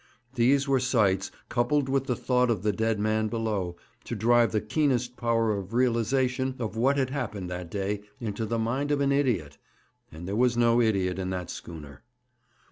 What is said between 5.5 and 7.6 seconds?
of realization of what had happened